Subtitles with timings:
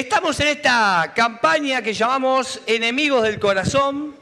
[0.00, 4.16] Estamos en esta campaña que llamamos Enemigos del Corazón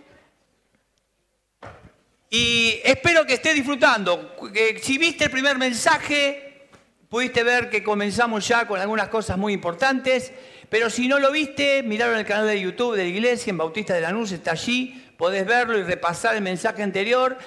[2.28, 4.34] y espero que estés disfrutando.
[4.82, 6.66] Si viste el primer mensaje,
[7.08, 10.32] pudiste ver que comenzamos ya con algunas cosas muy importantes,
[10.68, 13.58] pero si no lo viste, miralo en el canal de YouTube de la iglesia, en
[13.58, 17.38] Bautista de Lanús, está allí, podés verlo y repasar el mensaje anterior.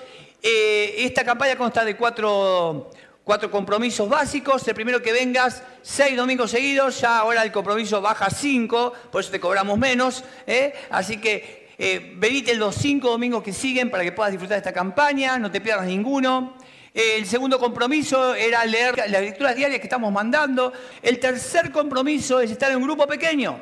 [0.42, 2.92] Eh, esta campaña consta de cuatro
[3.24, 4.68] cuatro compromisos básicos.
[4.68, 9.32] El primero que vengas seis domingos seguidos, ya ahora el compromiso baja cinco, por eso
[9.32, 10.24] te cobramos menos.
[10.48, 10.74] ¿eh?
[10.90, 14.74] Así que eh, venite los cinco domingos que siguen para que puedas disfrutar de esta
[14.74, 16.58] campaña, no te pierdas ninguno.
[16.94, 20.74] el segundo compromiso era leer las lecturas diarias que estamos mandando.
[21.02, 23.60] El tercer compromiso es estar en un grupo pequeño.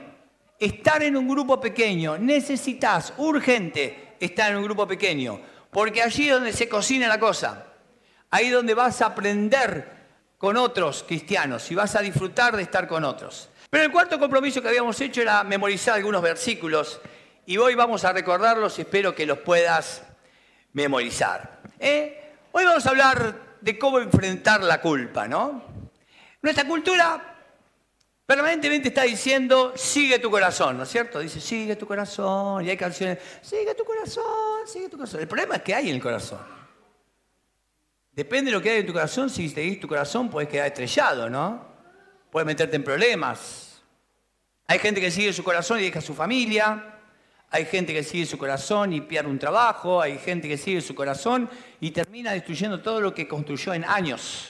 [0.59, 2.17] Estar en un grupo pequeño.
[2.17, 5.39] Necesitas urgente estar en un grupo pequeño,
[5.72, 7.69] porque allí es donde se cocina la cosa.
[8.32, 10.00] Ahí donde vas a aprender
[10.38, 13.50] con otros cristianos y vas a disfrutar de estar con otros.
[13.70, 17.02] Pero el cuarto compromiso que habíamos hecho era memorizar algunos versículos
[17.46, 20.03] y hoy vamos a recordarlos y espero que los puedas
[20.73, 21.59] memorizar.
[21.80, 22.36] ¿eh?
[22.52, 25.64] Hoy vamos a hablar de cómo enfrentar la culpa, ¿no?
[26.42, 27.38] Nuestra cultura
[28.25, 31.20] permanentemente está diciendo, sigue tu corazón, ¿no es cierto?
[31.20, 35.20] Dice, sigue tu corazón, y hay canciones, sigue tu corazón, sigue tu corazón.
[35.20, 36.59] El problema es que hay en el corazón.
[38.20, 41.30] Depende de lo que hay en tu corazón, si seguís tu corazón puedes quedar estrellado,
[41.30, 41.66] ¿no?
[42.30, 43.81] Puedes meterte en problemas.
[44.67, 46.95] Hay gente que sigue su corazón y deja su familia.
[47.50, 50.02] Hay gente que sigue su corazón y pierde un trabajo.
[50.02, 54.50] Hay gente que sigue su corazón y termina destruyendo todo lo que construyó en años.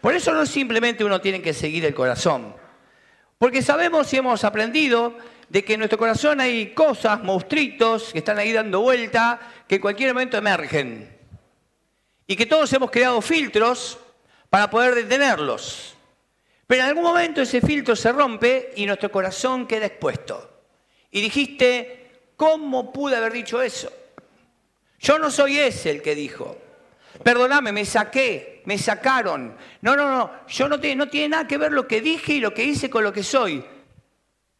[0.00, 2.52] Por eso no simplemente uno tiene que seguir el corazón.
[3.38, 5.16] Porque sabemos y hemos aprendido
[5.48, 9.38] de que en nuestro corazón hay cosas, monstruitos, que están ahí dando vuelta,
[9.68, 11.11] que en cualquier momento emergen
[12.26, 13.98] y que todos hemos creado filtros
[14.48, 15.94] para poder detenerlos.
[16.66, 20.64] Pero en algún momento ese filtro se rompe y nuestro corazón queda expuesto.
[21.10, 23.92] Y dijiste, ¿cómo pude haber dicho eso?
[24.98, 26.56] Yo no soy ese el que dijo.
[27.22, 29.56] Perdóname, me saqué, me sacaron.
[29.82, 32.54] No, no, no, yo no, no tiene nada que ver lo que dije y lo
[32.54, 33.64] que hice con lo que soy.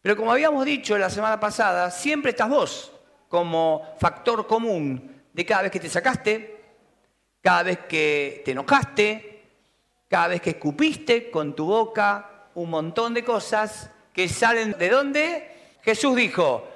[0.02, 2.92] Pero como habíamos dicho la semana pasada, siempre estás vos
[3.28, 6.51] como factor común de cada vez que te sacaste,
[7.42, 9.42] cada vez que te enojaste,
[10.08, 15.48] cada vez que escupiste con tu boca un montón de cosas que salen de dónde?
[15.82, 16.68] Jesús dijo,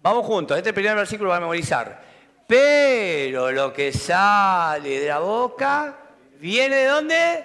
[0.00, 2.02] vamos juntos, este primer versículo va a memorizar,
[2.46, 5.96] pero lo que sale de la boca
[6.38, 7.44] viene de dónde?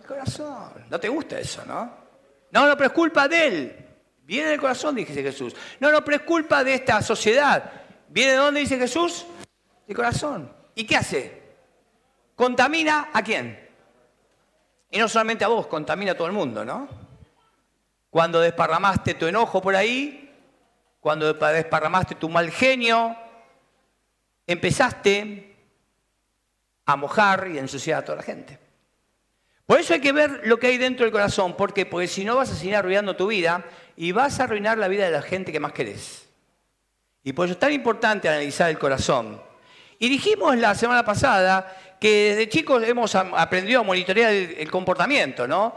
[0.00, 0.86] El corazón.
[0.88, 1.98] ¿No te gusta eso, no?
[2.50, 3.76] No, no, pero es culpa de él.
[4.22, 5.56] Viene del corazón, dice Jesús.
[5.80, 7.72] No, no, pero es culpa de esta sociedad.
[8.08, 9.26] ¿Viene de dónde, dice Jesús?
[9.86, 10.52] Del corazón.
[10.74, 11.37] ¿Y qué hace?
[12.38, 13.58] ¿Contamina a quién?
[14.92, 16.88] Y no solamente a vos, contamina a todo el mundo, ¿no?
[18.10, 20.32] Cuando desparramaste tu enojo por ahí,
[21.00, 23.16] cuando desparramaste tu mal genio,
[24.46, 25.56] empezaste
[26.86, 28.56] a mojar y a ensuciar a toda la gente.
[29.66, 31.56] Por eso hay que ver lo que hay dentro del corazón.
[31.56, 31.86] ¿Por qué?
[31.86, 33.64] Porque si no vas a seguir arruinando tu vida
[33.96, 36.28] y vas a arruinar la vida de la gente que más querés.
[37.24, 39.42] Y por eso es tan importante analizar el corazón.
[39.98, 45.74] Y dijimos la semana pasada que desde chicos hemos aprendido a monitorear el, comportamiento, ¿no?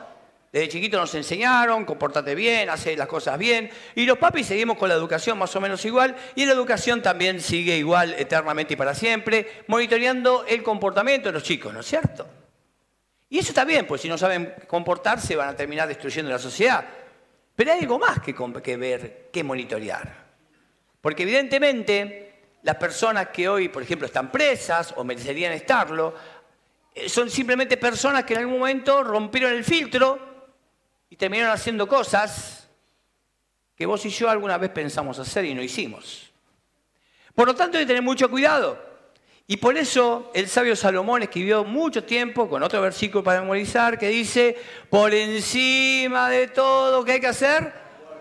[0.51, 3.69] Desde chiquitos nos enseñaron, comportate bien, hace las cosas bien.
[3.95, 6.15] Y los papis seguimos con la educación más o menos igual.
[6.35, 11.43] Y la educación también sigue igual eternamente y para siempre, monitoreando el comportamiento de los
[11.43, 12.27] chicos, ¿no es cierto?
[13.29, 16.85] Y eso está bien, pues si no saben comportarse van a terminar destruyendo la sociedad.
[17.55, 20.25] Pero hay algo más que, que ver, que monitorear.
[20.99, 22.30] Porque evidentemente
[22.63, 26.13] las personas que hoy, por ejemplo, están presas o merecerían estarlo,
[26.93, 30.19] eh, son simplemente personas que en algún momento rompieron el filtro
[31.09, 32.69] y terminaron haciendo cosas
[33.75, 36.31] que vos y yo alguna vez pensamos hacer y no hicimos.
[37.33, 38.91] Por lo tanto, hay que tener mucho cuidado.
[39.47, 44.07] Y por eso el sabio Salomón escribió mucho tiempo con otro versículo para memorizar que
[44.07, 44.55] dice,
[44.89, 47.73] por encima de todo, ¿qué hay que hacer?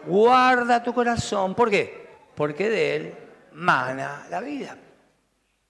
[0.07, 1.55] Guarda tu corazón.
[1.55, 2.09] ¿Por qué?
[2.35, 3.15] Porque de él
[3.61, 4.77] mana la vida.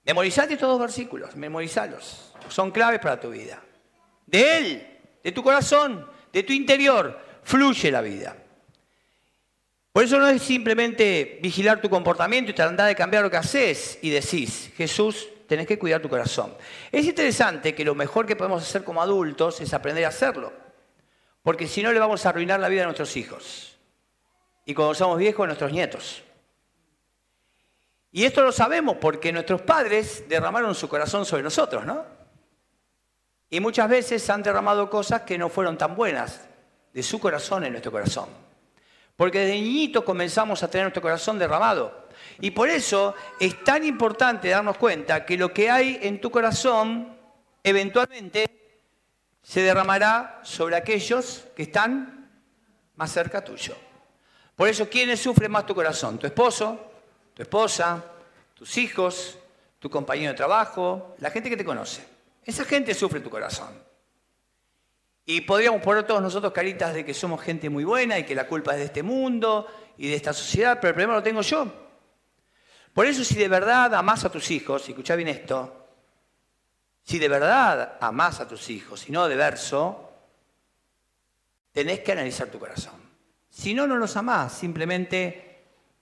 [0.04, 2.32] Memorizate estos dos versículos, memorizalos.
[2.48, 3.62] Son claves para tu vida.
[4.26, 8.36] De Él, de tu corazón, de tu interior, fluye la vida.
[9.92, 13.98] Por eso no es simplemente vigilar tu comportamiento y tratar de cambiar lo que haces
[14.02, 16.54] y decís, Jesús, tenés que cuidar tu corazón.
[16.92, 20.52] Es interesante que lo mejor que podemos hacer como adultos es aprender a hacerlo.
[21.42, 23.76] Porque si no le vamos a arruinar la vida a nuestros hijos.
[24.64, 26.22] Y cuando somos viejos, a nuestros nietos.
[28.12, 32.04] Y esto lo sabemos porque nuestros padres derramaron su corazón sobre nosotros, ¿no?
[33.48, 36.40] Y muchas veces han derramado cosas que no fueron tan buenas
[36.92, 38.28] de su corazón en nuestro corazón.
[39.16, 42.08] Porque desde niñitos comenzamos a tener nuestro corazón derramado.
[42.40, 47.16] Y por eso es tan importante darnos cuenta que lo que hay en tu corazón
[47.62, 48.46] eventualmente
[49.42, 52.30] se derramará sobre aquellos que están
[52.96, 53.76] más cerca tuyo.
[54.56, 56.18] Por eso, ¿quiénes sufren más tu corazón?
[56.18, 56.90] ¿Tu esposo?
[57.40, 58.04] ¿Tu esposa?
[58.52, 59.38] ¿Tus hijos?
[59.78, 61.14] ¿Tu compañero de trabajo?
[61.20, 62.06] La gente que te conoce.
[62.44, 63.82] Esa gente sufre tu corazón.
[65.24, 68.46] Y podríamos poner todos nosotros caritas de que somos gente muy buena y que la
[68.46, 69.66] culpa es de este mundo
[69.96, 71.66] y de esta sociedad, pero el problema lo tengo yo.
[72.92, 75.86] Por eso si de verdad amás a tus hijos, y escuchá bien esto,
[77.02, 80.12] si de verdad amás a tus hijos y no de verso,
[81.72, 83.00] tenés que analizar tu corazón.
[83.48, 85.49] Si no, no los amás, simplemente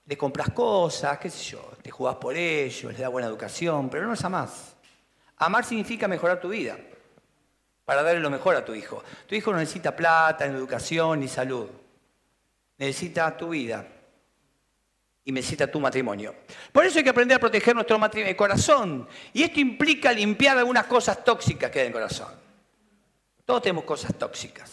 [0.09, 4.05] le compras cosas, qué sé yo, te jugás por ellos, les da buena educación, pero
[4.05, 4.75] no los amás.
[5.37, 6.79] Amar significa mejorar tu vida
[7.85, 9.05] para darle lo mejor a tu hijo.
[9.27, 11.69] Tu hijo no necesita plata, ni educación, ni salud.
[12.79, 13.87] Necesita tu vida
[15.25, 16.35] y necesita tu matrimonio.
[16.73, 18.01] Por eso hay que aprender a proteger nuestro
[18.35, 19.07] corazón.
[19.35, 22.33] Y esto implica limpiar algunas cosas tóxicas que hay en el corazón.
[23.45, 24.71] Todos tenemos cosas tóxicas.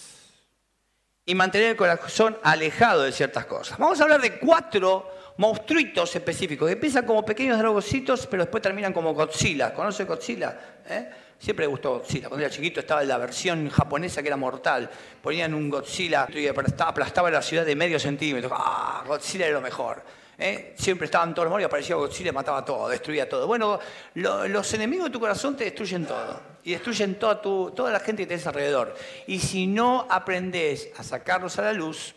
[1.26, 3.78] Y mantener el corazón alejado de ciertas cosas.
[3.78, 8.94] Vamos a hablar de cuatro monstruitos específicos, que empiezan como pequeños dragocitos, pero después terminan
[8.94, 9.74] como Godzilla.
[9.74, 10.58] ¿Conoce Godzilla?
[10.88, 11.10] ¿Eh?
[11.38, 12.30] Siempre me gustó Godzilla.
[12.30, 14.90] Cuando era chiquito estaba la versión japonesa que era mortal.
[15.22, 18.50] Ponían un Godzilla y aplastaba la ciudad de medio centímetro.
[18.54, 19.04] ¡Ah!
[19.06, 20.04] Godzilla era lo mejor.
[20.38, 20.74] ¿eh?
[20.78, 23.48] Siempre estaban todos los y aparecía Godzilla y mataba todo, destruía todo.
[23.48, 23.80] Bueno,
[24.14, 26.56] los enemigos de tu corazón te destruyen todo.
[26.64, 28.96] Y destruyen toda, tu, toda la gente que tienes alrededor.
[29.28, 32.16] Y si no aprendes a sacarlos a la luz,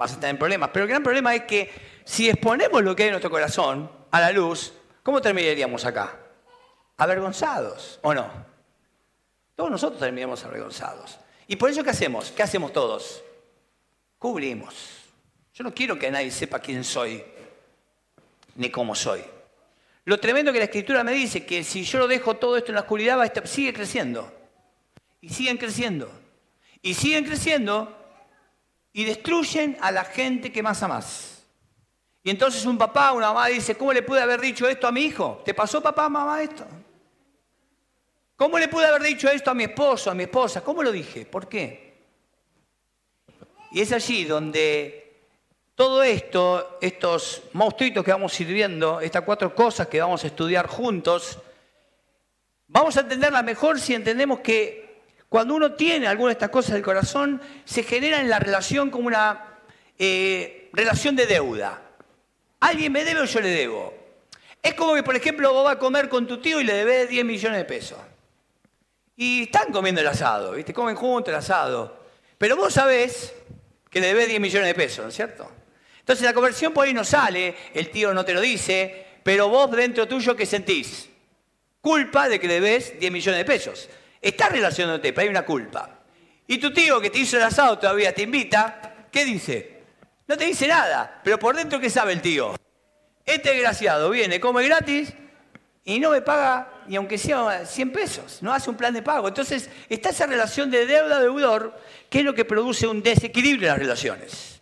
[0.00, 0.70] vas a tener problemas.
[0.72, 1.70] Pero el gran problema es que
[2.04, 6.18] si exponemos lo que hay en nuestro corazón a la luz, ¿cómo terminaríamos acá?
[6.96, 8.30] avergonzados, ¿o no?
[9.54, 11.18] Todos nosotros terminamos avergonzados.
[11.46, 12.30] ¿Y por eso qué hacemos?
[12.30, 13.22] ¿Qué hacemos todos?
[14.18, 14.74] Cubrimos.
[15.54, 17.24] Yo no quiero que nadie sepa quién soy,
[18.54, 19.22] ni cómo soy.
[20.04, 22.74] Lo tremendo que la escritura me dice, que si yo lo dejo todo esto en
[22.74, 24.30] la oscuridad, va sigue creciendo.
[25.22, 26.10] Y siguen creciendo.
[26.82, 27.99] Y siguen creciendo
[28.92, 31.44] y destruyen a la gente que más amas.
[32.22, 35.02] Y entonces un papá, una mamá dice, ¿cómo le pude haber dicho esto a mi
[35.02, 35.42] hijo?
[35.44, 36.66] ¿Te pasó papá, mamá esto?
[38.36, 40.62] ¿Cómo le pude haber dicho esto a mi esposo, a mi esposa?
[40.62, 41.26] ¿Cómo lo dije?
[41.26, 41.90] ¿Por qué?
[43.72, 45.00] Y es allí donde
[45.74, 51.38] todo esto, estos monstruitos que vamos sirviendo, estas cuatro cosas que vamos a estudiar juntos,
[52.66, 54.89] vamos a entenderla mejor si entendemos que
[55.30, 59.06] cuando uno tiene alguna de estas cosas del corazón, se genera en la relación como
[59.06, 59.60] una
[59.96, 61.80] eh, relación de deuda.
[62.58, 63.94] ¿Alguien me debe o yo le debo?
[64.60, 67.08] Es como que, por ejemplo, vos vas a comer con tu tío y le debes
[67.08, 67.98] 10 millones de pesos.
[69.16, 70.74] Y están comiendo el asado, ¿viste?
[70.74, 72.06] Comen juntos el asado.
[72.36, 73.32] Pero vos sabés
[73.88, 75.48] que le debes 10 millones de pesos, ¿no es cierto?
[76.00, 79.70] Entonces la conversión por ahí no sale, el tío no te lo dice, pero vos
[79.70, 81.08] dentro tuyo, ¿qué sentís?
[81.80, 83.88] Culpa de que le debes 10 millones de pesos.
[84.20, 86.00] Estás relacionándote, pero hay una culpa.
[86.46, 89.80] Y tu tío que te hizo el asado todavía te invita, ¿qué dice?
[90.26, 92.54] No te dice nada, pero por dentro, ¿qué sabe el tío?
[93.24, 95.12] Este desgraciado viene, come gratis
[95.84, 99.28] y no me paga ni aunque sea 100 pesos, no hace un plan de pago.
[99.28, 103.78] Entonces está esa relación de deuda-deudor, que es lo que produce un desequilibrio en las
[103.78, 104.60] relaciones.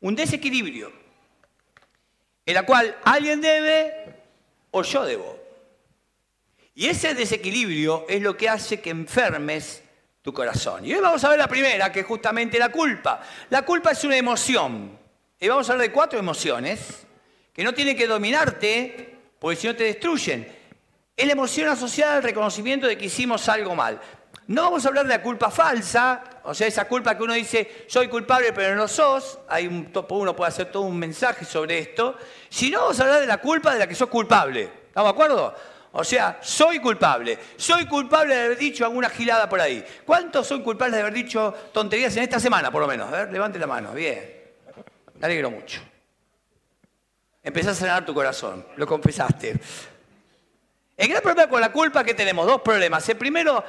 [0.00, 0.92] Un desequilibrio
[2.46, 4.14] en la cual alguien debe
[4.70, 5.41] o yo debo.
[6.74, 9.82] Y ese desequilibrio es lo que hace que enfermes
[10.22, 10.86] tu corazón.
[10.86, 13.20] Y hoy vamos a ver la primera, que es justamente la culpa.
[13.50, 14.98] La culpa es una emoción.
[15.38, 17.06] Y vamos a hablar de cuatro emociones
[17.52, 20.60] que no tienen que dominarte, porque si no te destruyen.
[21.14, 24.00] Es la emoción asociada al reconocimiento de que hicimos algo mal.
[24.46, 27.84] No vamos a hablar de la culpa falsa, o sea, esa culpa que uno dice,
[27.86, 32.16] soy culpable pero no sos, hay un, uno puede hacer todo un mensaje sobre esto,
[32.48, 34.62] sino vamos a hablar de la culpa de la que sos culpable.
[34.88, 35.54] ¿Estamos de acuerdo?
[35.92, 37.38] O sea, soy culpable.
[37.56, 39.84] Soy culpable de haber dicho alguna gilada por ahí.
[40.06, 43.12] ¿Cuántos son culpables de haber dicho tonterías en esta semana, por lo menos?
[43.12, 43.92] A ver, levante la mano.
[43.92, 44.42] Bien.
[45.18, 45.80] Me alegro mucho.
[47.42, 48.66] Empezás a sanar tu corazón.
[48.76, 49.60] Lo confesaste.
[50.96, 53.06] El gran problema con la culpa que tenemos, dos problemas.
[53.08, 53.62] El primero,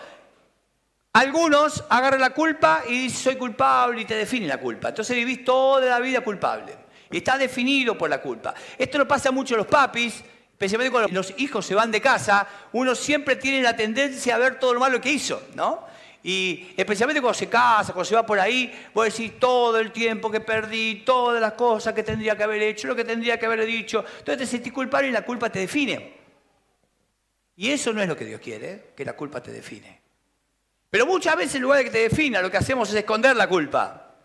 [1.11, 4.89] algunos agarran la culpa y dicen soy culpable y te definen la culpa.
[4.89, 6.77] Entonces vivís toda la vida culpable.
[7.11, 8.53] Y está definido por la culpa.
[8.77, 10.23] Esto lo pasa mucho a los papis,
[10.63, 14.59] especialmente cuando los hijos se van de casa, uno siempre tiene la tendencia a ver
[14.59, 15.85] todo lo malo que hizo, ¿no?
[16.23, 20.31] Y especialmente cuando se casa, cuando se va por ahí, vos decís todo el tiempo
[20.31, 23.65] que perdí, todas las cosas que tendría que haber hecho, lo que tendría que haber
[23.65, 24.05] dicho.
[24.19, 26.13] Entonces te sentís culpable y la culpa te define.
[27.57, 30.01] Y eso no es lo que Dios quiere, que la culpa te define.
[30.89, 33.47] Pero muchas veces en lugar de que te defina, lo que hacemos es esconder la
[33.47, 34.15] culpa.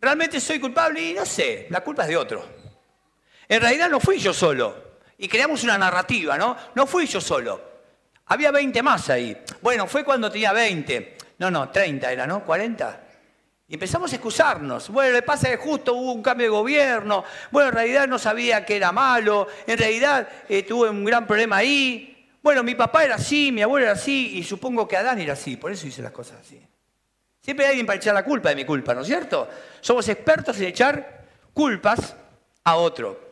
[0.00, 1.02] ¿Realmente soy culpable?
[1.02, 2.62] Y no sé, la culpa es de otro.
[3.46, 4.91] En realidad no fui yo solo.
[5.22, 6.56] Y creamos una narrativa, ¿no?
[6.74, 7.60] No fui yo solo.
[8.26, 9.40] Había 20 más ahí.
[9.60, 11.16] Bueno, fue cuando tenía 20.
[11.38, 12.44] No, no, 30 era, ¿no?
[12.44, 13.00] 40.
[13.68, 14.88] Y empezamos a excusarnos.
[14.88, 17.22] Bueno, le pasa que justo hubo un cambio de gobierno.
[17.52, 19.46] Bueno, en realidad no sabía que era malo.
[19.64, 22.28] En realidad eh, tuve un gran problema ahí.
[22.42, 25.56] Bueno, mi papá era así, mi abuelo era así, y supongo que Adán era así.
[25.56, 26.60] Por eso hice las cosas así.
[27.40, 29.48] Siempre hay alguien para echar la culpa de mi culpa, ¿no es cierto?
[29.80, 32.16] Somos expertos en echar culpas
[32.64, 33.31] a otro.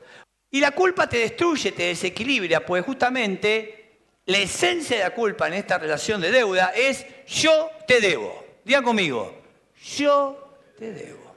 [0.51, 5.55] Y la culpa te destruye, te desequilibra, pues justamente la esencia de la culpa en
[5.55, 8.45] esta relación de deuda es yo te debo.
[8.65, 9.43] Digan conmigo,
[9.97, 11.35] yo te debo.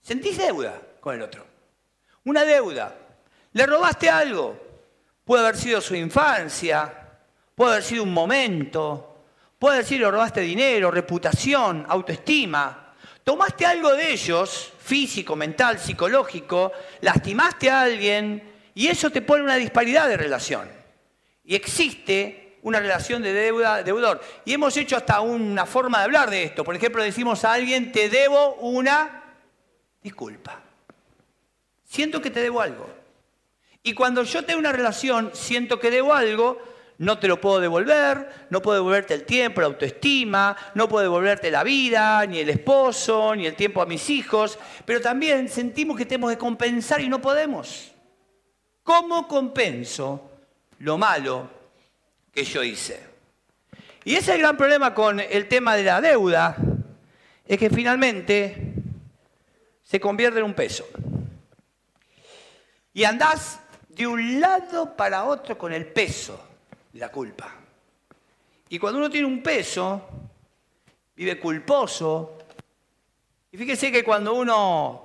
[0.00, 1.46] ¿Sentís deuda con el otro?
[2.24, 2.96] Una deuda.
[3.52, 4.58] ¿Le robaste algo?
[5.24, 6.92] Puede haber sido su infancia,
[7.54, 9.10] puede haber sido un momento,
[9.60, 12.89] Puede decir, lo robaste dinero, reputación, autoestima.
[13.24, 18.42] Tomaste algo de ellos, físico, mental, psicológico, lastimaste a alguien
[18.74, 20.68] y eso te pone una disparidad de relación.
[21.44, 24.20] Y existe una relación de deuda deudor.
[24.44, 26.64] Y hemos hecho hasta una forma de hablar de esto.
[26.64, 29.22] Por ejemplo, decimos a alguien, te debo una
[30.02, 30.60] disculpa.
[31.84, 32.88] Siento que te debo algo.
[33.82, 36.60] Y cuando yo tengo una relación, siento que debo algo,
[37.00, 41.50] no te lo puedo devolver, no puedo devolverte el tiempo, la autoestima, no puedo devolverte
[41.50, 46.04] la vida, ni el esposo, ni el tiempo a mis hijos, pero también sentimos que
[46.04, 47.90] tenemos que compensar y no podemos.
[48.82, 50.30] ¿Cómo compenso
[50.80, 51.48] lo malo
[52.30, 53.00] que yo hice?
[54.04, 56.54] Y ese es el gran problema con el tema de la deuda,
[57.46, 58.74] es que finalmente
[59.82, 60.86] se convierte en un peso.
[62.92, 66.48] Y andás de un lado para otro con el peso
[66.94, 67.54] la culpa.
[68.68, 70.08] Y cuando uno tiene un peso,
[71.16, 72.38] vive culposo.
[73.52, 75.04] Y fíjese que cuando uno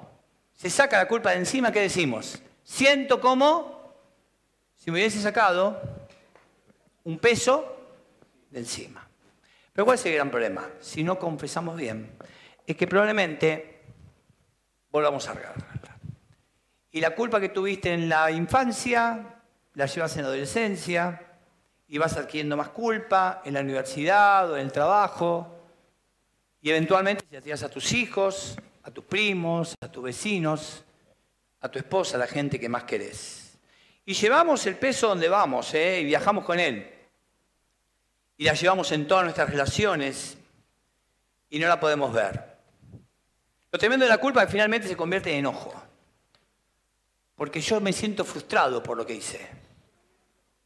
[0.53, 2.41] se saca la culpa de encima, ¿qué decimos?
[2.63, 3.93] Siento como
[4.75, 5.81] si me hubiese sacado
[7.03, 7.75] un peso
[8.51, 9.07] de encima.
[9.73, 10.69] Pero ¿cuál es el gran problema?
[10.79, 12.11] Si no confesamos bien,
[12.65, 13.81] es que probablemente
[14.89, 15.65] volvamos a regarla.
[16.91, 19.41] Y la culpa que tuviste en la infancia,
[19.73, 21.24] la llevas en la adolescencia,
[21.95, 25.47] y vas adquiriendo más culpa en la universidad o en el trabajo.
[26.61, 30.83] Y eventualmente si tiras a tus hijos, a tus primos, a tus vecinos,
[31.61, 33.57] a tu esposa, a la gente que más querés.
[34.03, 36.01] Y llevamos el peso donde vamos ¿eh?
[36.01, 36.85] y viajamos con él.
[38.35, 40.37] Y la llevamos en todas nuestras relaciones
[41.49, 42.57] y no la podemos ver.
[43.71, 45.73] Lo tremendo de la culpa es que finalmente se convierte en enojo.
[47.35, 49.64] Porque yo me siento frustrado por lo que hice.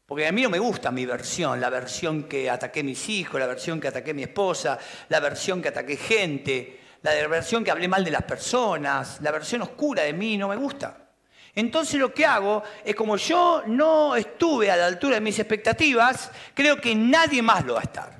[0.10, 3.40] Porque a mí no me gusta mi versión, la versión que ataqué a mis hijos,
[3.40, 7.70] la versión que ataqué a mi esposa, la versión que ataqué gente, la versión que
[7.70, 11.12] hablé mal de las personas, la versión oscura de mí no me gusta.
[11.54, 16.32] Entonces lo que hago es como yo no estuve a la altura de mis expectativas,
[16.56, 18.20] creo que nadie más lo va a estar.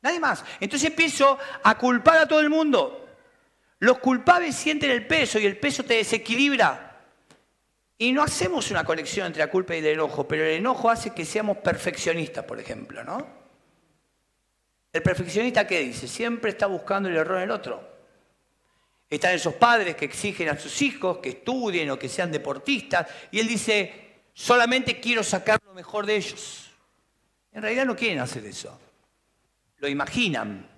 [0.00, 0.42] Nadie más.
[0.60, 3.06] Entonces empiezo a culpar a todo el mundo.
[3.80, 6.91] Los culpables sienten el peso y el peso te desequilibra.
[8.02, 11.14] Y no hacemos una conexión entre la culpa y el enojo, pero el enojo hace
[11.14, 13.24] que seamos perfeccionistas, por ejemplo, ¿no?
[14.92, 16.08] El perfeccionista, ¿qué dice?
[16.08, 17.80] Siempre está buscando el error en el otro.
[19.08, 23.38] Están esos padres que exigen a sus hijos que estudien o que sean deportistas, y
[23.38, 26.72] él dice, solamente quiero sacar lo mejor de ellos.
[27.52, 28.80] En realidad no quieren hacer eso.
[29.78, 30.68] Lo imaginan.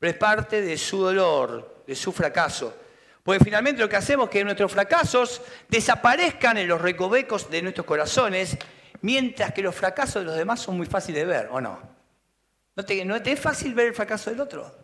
[0.00, 2.81] Pero es parte de su dolor, de su fracaso.
[3.22, 7.86] Porque finalmente lo que hacemos es que nuestros fracasos desaparezcan en los recovecos de nuestros
[7.86, 8.56] corazones,
[9.00, 11.80] mientras que los fracasos de los demás son muy fáciles de ver, ¿o no?
[12.74, 14.74] ¿No te, no te es fácil ver el fracaso del otro?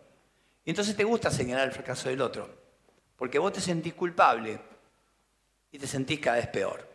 [0.63, 2.49] Y entonces te gusta señalar el fracaso del otro,
[3.17, 4.59] porque vos te sentís culpable
[5.71, 6.87] y te sentís cada vez peor.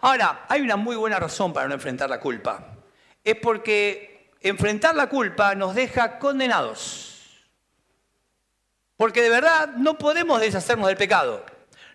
[0.00, 2.76] Ahora, hay una muy buena razón para no enfrentar la culpa.
[3.22, 7.11] Es porque enfrentar la culpa nos deja condenados.
[9.02, 11.44] Porque de verdad no podemos deshacernos del pecado.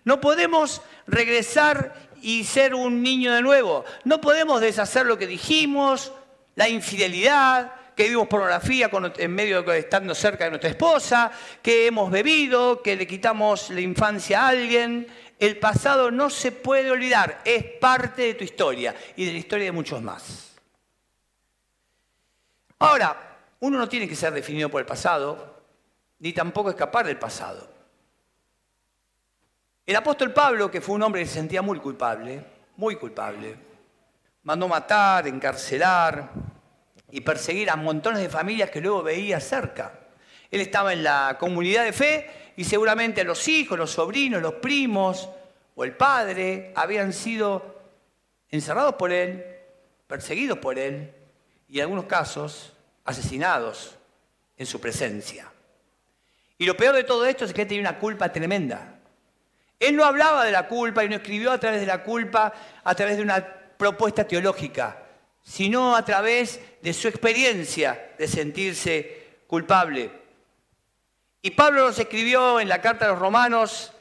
[0.04, 3.86] No podemos regresar y ser un niño de nuevo.
[4.04, 6.12] No podemos deshacer lo que dijimos,
[6.54, 12.10] la infidelidad, que vimos pornografía en medio de estando cerca de nuestra esposa, que hemos
[12.10, 15.06] bebido, que le quitamos la infancia a alguien.
[15.38, 19.64] El pasado no se puede olvidar, es parte de tu historia y de la historia
[19.64, 20.58] de muchos más.
[22.80, 25.57] Ahora, uno no tiene que ser definido por el pasado,
[26.20, 27.68] ni tampoco escapar del pasado.
[29.86, 32.44] El apóstol Pablo, que fue un hombre que se sentía muy culpable,
[32.76, 33.56] muy culpable,
[34.42, 36.30] mandó matar, encarcelar
[37.10, 39.92] y perseguir a montones de familias que luego veía cerca.
[40.50, 45.28] Él estaba en la comunidad de fe y seguramente los hijos, los sobrinos, los primos
[45.74, 47.78] o el padre habían sido
[48.50, 49.44] encerrados por él,
[50.06, 51.14] perseguidos por él
[51.68, 52.72] y en algunos casos
[53.04, 53.96] asesinados
[54.56, 55.50] en su presencia.
[56.58, 58.98] Y lo peor de todo esto es que él tenía una culpa tremenda.
[59.78, 62.94] Él no hablaba de la culpa y no escribió a través de la culpa, a
[62.94, 63.44] través de una
[63.76, 65.04] propuesta teológica,
[65.42, 70.10] sino a través de su experiencia de sentirse culpable.
[71.40, 73.92] Y Pablo nos escribió en la carta a los romanos,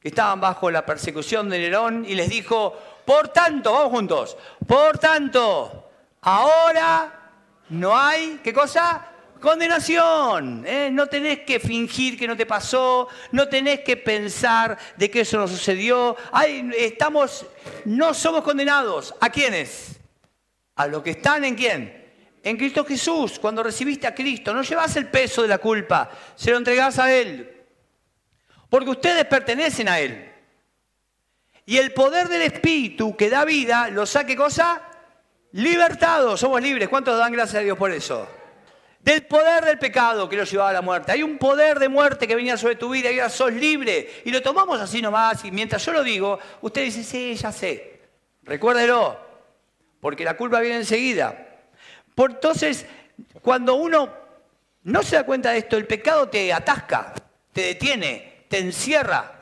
[0.00, 2.72] que estaban bajo la persecución de Nerón, y les dijo,
[3.04, 5.90] por tanto, vamos juntos, por tanto,
[6.22, 7.30] ahora
[7.68, 9.06] no hay, ¿qué cosa?
[9.40, 10.64] Condenación.
[10.66, 10.90] ¿eh?
[10.92, 15.38] No tenés que fingir que no te pasó, no tenés que pensar de que eso
[15.38, 16.16] no sucedió.
[16.76, 17.46] estamos,
[17.86, 19.14] no somos condenados.
[19.20, 19.98] ¿A quiénes?
[20.76, 22.12] A los que están en quién?
[22.42, 23.38] En Cristo Jesús.
[23.38, 27.12] Cuando recibiste a Cristo, no llevas el peso de la culpa, se lo entregás a
[27.12, 27.64] Él.
[28.68, 30.30] Porque ustedes pertenecen a Él.
[31.64, 34.82] Y el poder del Espíritu que da vida, lo saque cosa?
[35.52, 36.88] Libertados, somos libres.
[36.88, 38.39] ¿Cuántos dan gracias a Dios por eso?
[39.02, 41.12] Del poder del pecado que lo llevaba a la muerte.
[41.12, 44.22] Hay un poder de muerte que venía sobre tu vida y ahora sos libre.
[44.24, 45.44] Y lo tomamos así nomás.
[45.44, 48.00] Y mientras yo lo digo, usted dice, sí, ya sé.
[48.42, 49.18] Recuérdelo,
[50.00, 51.46] porque la culpa viene enseguida.
[52.14, 52.86] Por, entonces,
[53.42, 54.12] cuando uno
[54.84, 57.14] no se da cuenta de esto, el pecado te atasca,
[57.52, 59.32] te detiene, te encierra.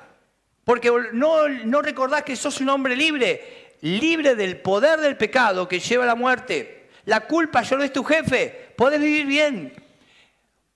[0.64, 5.80] Porque no, no recordás que sos un hombre libre, libre del poder del pecado que
[5.80, 6.77] lleva a la muerte.
[7.08, 9.72] La culpa yo no es tu jefe, podés vivir bien.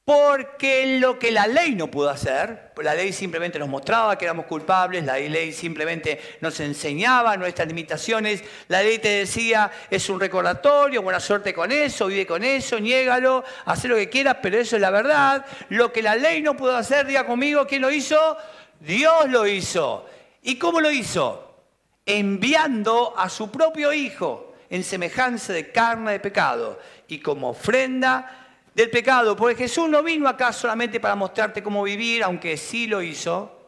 [0.03, 4.47] Porque lo que la ley no pudo hacer, la ley simplemente nos mostraba que éramos
[4.47, 11.03] culpables, la ley simplemente nos enseñaba nuestras limitaciones, la ley te decía, es un recordatorio,
[11.03, 14.83] buena suerte con eso, vive con eso, niégalo, haz lo que quieras, pero eso es
[14.83, 15.45] la verdad.
[15.69, 18.39] Lo que la ley no pudo hacer, diga conmigo, ¿quién lo hizo?
[18.81, 20.07] Dios lo hizo.
[20.43, 21.59] ¿Y cómo lo hizo?
[22.07, 28.89] Enviando a su propio Hijo en semejanza de carne de pecado y como ofrenda del
[28.89, 29.37] pecado.
[29.37, 33.59] Porque Jesús no vino acá solamente para mostrarte cómo vivir, aunque sí lo hizo.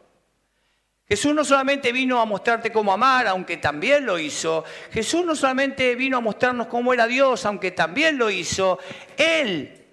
[1.07, 4.63] Jesús no solamente vino a mostrarte cómo amar, aunque también lo hizo.
[4.91, 8.79] Jesús no solamente vino a mostrarnos cómo era Dios, aunque también lo hizo.
[9.15, 9.85] Él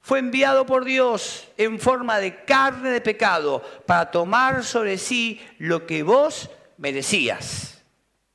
[0.00, 5.84] fue enviado por Dios en forma de carne de pecado para tomar sobre sí lo
[5.84, 7.82] que vos merecías,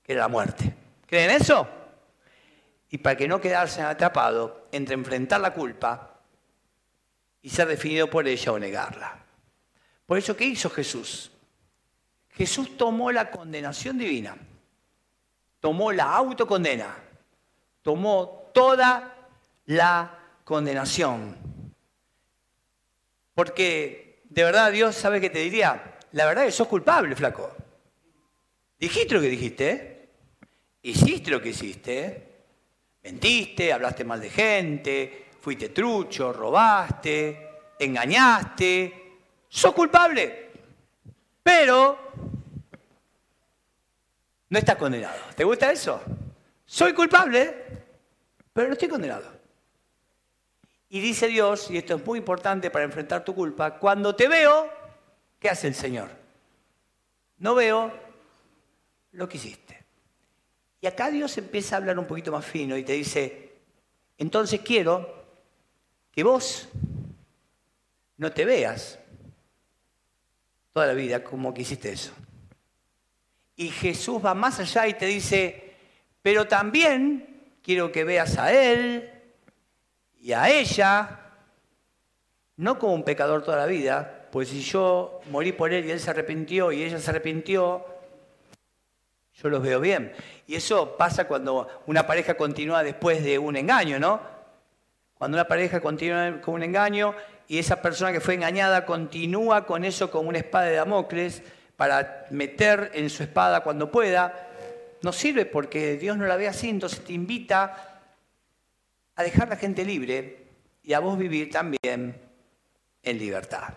[0.04, 0.74] que era la muerte.
[1.08, 1.66] ¿Creen eso?
[2.96, 6.18] Y para que no quedarse atrapado entre enfrentar la culpa
[7.42, 9.22] y ser definido por ella o negarla.
[10.06, 11.30] Por eso, ¿qué hizo Jesús?
[12.30, 14.38] Jesús tomó la condenación divina,
[15.60, 16.96] tomó la autocondena,
[17.82, 19.28] tomó toda
[19.66, 21.36] la condenación.
[23.34, 27.54] Porque de verdad Dios sabe que te diría, la verdad es que sos culpable, flaco.
[28.80, 30.10] Dijiste lo que dijiste, ¿eh?
[30.84, 32.35] hiciste lo que hiciste, ¿eh?
[33.06, 39.04] Mentiste, hablaste mal de gente, fuiste trucho, robaste, engañaste.
[39.48, 40.50] Sos culpable.
[41.44, 42.00] Pero
[44.50, 45.20] no estás condenado.
[45.36, 46.02] ¿Te gusta eso?
[46.66, 47.56] Soy culpable,
[48.52, 49.32] pero no estoy condenado.
[50.90, 54.68] Y dice Dios, y esto es muy importante para enfrentar tu culpa, cuando te veo,
[55.40, 56.10] ¿qué hace el Señor?
[57.38, 57.94] No veo
[59.12, 59.85] lo que hiciste.
[60.86, 63.54] Y acá Dios empieza a hablar un poquito más fino y te dice,
[64.20, 65.26] entonces quiero
[66.12, 66.70] que vos
[68.18, 69.00] no te veas
[70.72, 72.14] toda la vida como que hiciste eso.
[73.56, 75.74] Y Jesús va más allá y te dice,
[76.22, 79.12] pero también quiero que veas a Él
[80.22, 81.20] y a ella,
[82.58, 86.00] no como un pecador toda la vida, pues si yo morí por Él y Él
[86.00, 87.95] se arrepintió y ella se arrepintió,
[89.42, 90.14] yo los veo bien.
[90.48, 94.22] Y eso pasa cuando una pareja continúa después de un engaño, ¿no?
[95.18, 97.14] Cuando una pareja continúa con un engaño
[97.48, 101.44] y esa persona que fue engañada continúa con eso como una espada de Damocles
[101.76, 104.50] para meter en su espada cuando pueda,
[105.02, 108.02] no sirve porque Dios no la ve así, entonces te invita
[109.16, 110.48] a dejar la gente libre
[110.84, 112.22] y a vos vivir también
[113.04, 113.74] en libertad.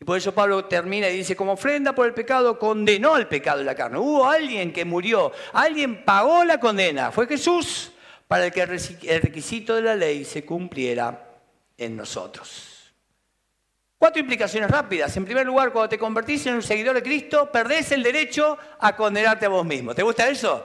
[0.00, 3.58] Y por eso Pablo termina y dice, como ofrenda por el pecado, condenó el pecado
[3.58, 3.98] de la carne.
[3.98, 7.10] Hubo alguien que murió, alguien pagó la condena.
[7.10, 7.92] Fue Jesús
[8.28, 11.26] para que el requisito de la ley se cumpliera
[11.76, 12.92] en nosotros.
[13.98, 15.16] Cuatro implicaciones rápidas.
[15.16, 18.94] En primer lugar, cuando te convertís en un seguidor de Cristo, perdés el derecho a
[18.94, 19.92] condenarte a vos mismo.
[19.92, 20.64] ¿Te gusta eso?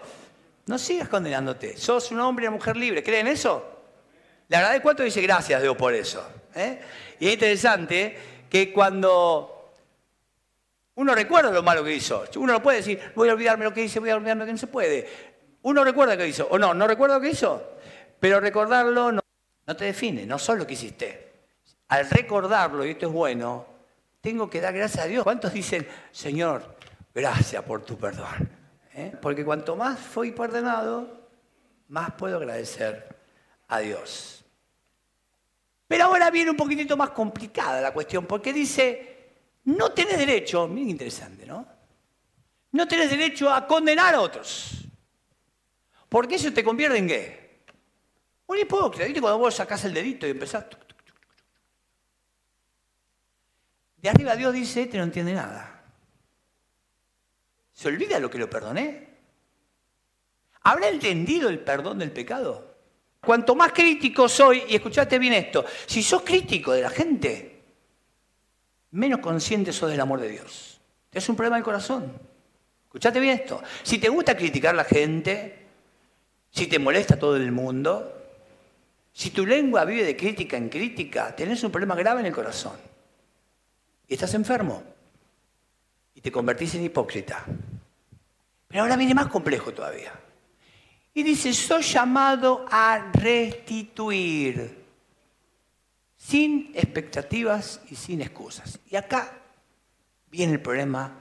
[0.68, 1.76] No sigas condenándote.
[1.76, 3.02] Sos un hombre y una mujer libre.
[3.02, 3.74] ¿Creen eso?
[4.50, 6.24] La verdad, ¿cuánto dice gracias Dios por eso?
[6.54, 6.80] ¿eh?
[7.20, 9.72] Y es interesante que cuando
[10.94, 12.24] Uno recuerda lo malo que hizo.
[12.36, 14.52] Uno no puede decir, voy a olvidarme lo que hice, voy a olvidarme lo que
[14.52, 15.10] no se puede.
[15.64, 16.48] Uno recuerda lo que hizo.
[16.52, 17.78] O no, no recuerda lo que hizo.
[18.20, 21.32] Pero recordarlo no, te define, no solo lo que hiciste.
[21.88, 23.66] Al recordarlo, y esto es bueno,
[24.22, 25.24] tengo que dar gracias a Dios.
[25.24, 26.76] ¿Cuántos dicen, Señor,
[27.12, 28.52] gracias por tu perdón?
[28.94, 29.14] ¿Eh?
[29.20, 31.08] Porque cuanto más fui perdonado,
[31.88, 33.08] más puedo agradecer
[33.68, 34.33] a Dios.
[35.94, 40.90] Pero ahora viene un poquitito más complicada la cuestión, porque dice, no tenés derecho, muy
[40.90, 41.68] interesante, ¿no?
[42.72, 44.86] No tenés derecho a condenar a otros.
[46.10, 47.64] Porque eso te convierte en qué?
[48.48, 49.06] Un hipócrita.
[49.06, 50.66] ¿Viste cuando vos sacás el dedito y empezás?
[53.98, 55.84] De arriba Dios dice, este no entiende nada.
[57.72, 59.10] ¿Se olvida lo que lo perdoné?
[60.64, 62.73] ¿Habrá entendido el perdón del pecado?
[63.26, 67.62] Cuanto más crítico soy, y escuchate bien esto, si sos crítico de la gente,
[68.92, 70.82] menos consciente sos del amor de Dios.
[71.10, 72.12] Es un problema del corazón.
[72.86, 73.64] Escuchate bien esto.
[73.82, 75.68] Si te gusta criticar a la gente,
[76.52, 78.14] si te molesta todo el mundo,
[79.14, 82.76] si tu lengua vive de crítica en crítica, tenés un problema grave en el corazón.
[84.08, 84.84] Y estás enfermo.
[86.14, 87.46] Y te convertís en hipócrita.
[88.68, 90.12] Pero ahora viene más complejo todavía.
[91.14, 94.84] Y dice, soy llamado a restituir
[96.18, 98.80] sin expectativas y sin excusas.
[98.90, 99.32] Y acá
[100.32, 101.20] viene el problema.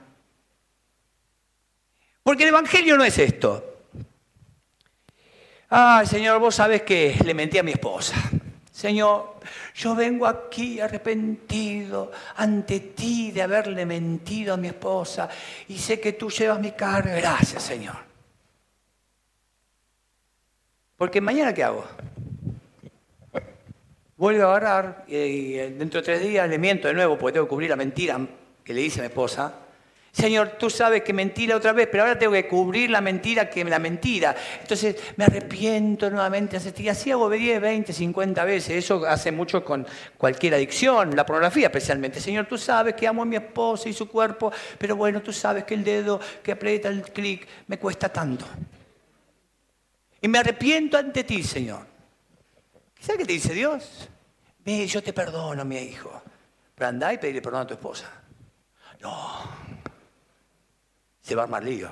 [2.23, 3.81] Porque el Evangelio no es esto.
[5.69, 8.15] Ay, Señor, vos sabés que le mentí a mi esposa.
[8.71, 9.39] Señor,
[9.75, 15.29] yo vengo aquí arrepentido ante ti de haberle mentido a mi esposa
[15.67, 17.15] y sé que tú llevas mi carga.
[17.15, 18.12] Gracias, Señor.
[21.03, 21.83] Porque mañana, ¿qué hago?
[24.15, 27.49] Vuelvo a agarrar y dentro de tres días le miento de nuevo porque tengo que
[27.49, 28.25] cubrir la mentira
[28.63, 29.53] que le hice a mi esposa.
[30.13, 33.65] Señor, tú sabes que mentira otra vez, pero ahora tengo que cubrir la mentira que
[33.65, 34.33] la mentira.
[34.61, 36.57] Entonces me arrepiento nuevamente.
[36.77, 38.69] Y así hago 10, 20, 50 veces.
[38.85, 39.85] Eso hace mucho con
[40.17, 42.21] cualquier adicción, la pornografía especialmente.
[42.21, 45.65] Señor, tú sabes que amo a mi esposa y su cuerpo, pero bueno, tú sabes
[45.65, 48.45] que el dedo que aprieta el clic me cuesta tanto.
[50.23, 51.85] Y me arrepiento ante ti, Señor.
[52.97, 54.07] ¿Sabes qué te dice Dios?
[54.63, 56.23] Ve, yo te perdono, mi hijo.
[56.73, 58.09] Pero andá y pedirle perdón a tu esposa.
[59.01, 59.43] No.
[61.19, 61.89] Se va a armar lío.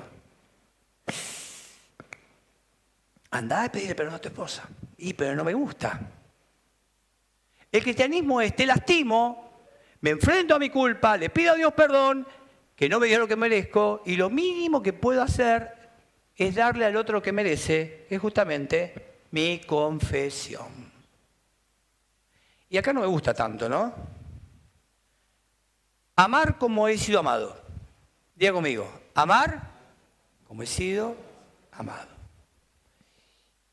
[3.31, 4.63] Andá y pedirle perdón a tu esposa.
[4.95, 5.99] Y, pero no me gusta.
[7.69, 9.59] El cristianismo es, te lastimo,
[9.99, 12.25] me enfrento a mi culpa, le pido a Dios perdón,
[12.77, 15.80] que no me dio lo que merezco, y lo mínimo que puedo hacer
[16.35, 20.91] es darle al otro que merece, es justamente mi confesión.
[22.69, 23.93] Y acá no me gusta tanto, ¿no?
[26.15, 27.59] Amar como he sido amado.
[28.35, 29.71] Diga conmigo, amar
[30.47, 31.15] como he sido
[31.71, 32.09] amado.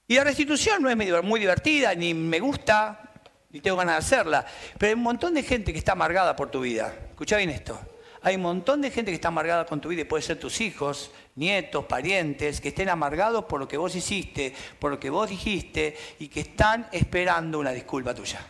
[0.06, 3.12] Y la restitución no es muy divertida, ni me gusta,
[3.50, 4.46] ni tengo ganas de hacerla.
[4.78, 6.94] Pero hay un montón de gente que está amargada por tu vida.
[7.10, 7.78] Escucha bien esto.
[8.22, 10.60] Hay un montón de gente que está amargada con tu vida y puede ser tus
[10.60, 15.28] hijos, nietos, parientes, que estén amargados por lo que vos hiciste, por lo que vos
[15.30, 18.44] dijiste y que están esperando una disculpa tuya.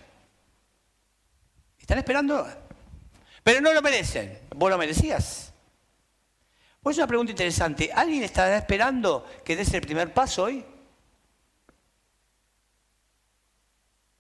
[1.78, 2.46] Están esperando,
[3.42, 4.38] pero no lo merecen.
[4.54, 5.52] ¿Vos lo merecías?
[6.82, 7.90] Pues una pregunta interesante.
[7.92, 10.64] ¿Alguien estará esperando que des el primer paso hoy?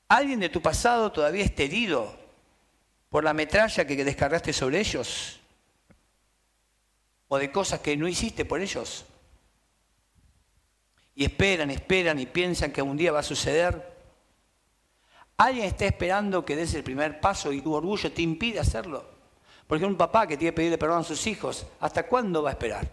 [0.08, 2.27] ¿Alguien de tu pasado todavía está herido
[3.08, 5.40] por la metralla que descargaste sobre ellos?
[7.28, 9.04] ¿O de cosas que no hiciste por ellos?
[11.14, 13.96] Y esperan, esperan y piensan que un día va a suceder.
[15.36, 19.04] Alguien está esperando que des el primer paso y tu orgullo te impide hacerlo.
[19.66, 22.52] Porque un papá que tiene que pedirle perdón a sus hijos, ¿hasta cuándo va a
[22.52, 22.88] esperar?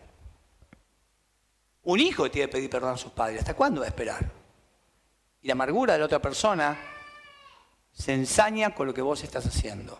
[1.83, 4.29] Un hijo tiene que pedir perdón a sus padres, ¿hasta cuándo va a esperar?
[5.41, 6.77] Y la amargura de la otra persona
[7.95, 9.97] se ensaña con lo que vos estás haciendo.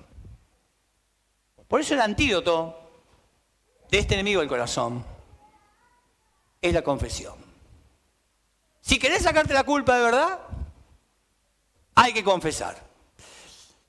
[1.67, 2.77] Por eso el antídoto
[3.89, 5.03] de este enemigo del corazón
[6.61, 7.33] es la confesión.
[8.81, 10.39] Si querés sacarte la culpa de verdad,
[11.95, 12.75] hay que confesar.